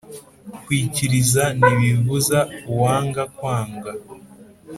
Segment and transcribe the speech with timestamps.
[0.63, 2.39] Kwikiriza ntibibuza
[2.71, 3.91] uwanga kwanga.